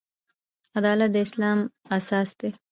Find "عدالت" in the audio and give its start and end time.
0.77-1.09